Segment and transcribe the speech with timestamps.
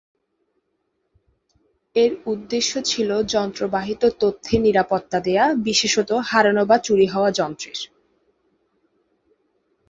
[1.95, 7.79] এর উদ্দেশ্য ছিল যন্ত্র-বাহিত তথ্যের নিরাপত্তা দেয়া, বিশেষত হারানো বা চুরি হওয়া যন্ত্রের।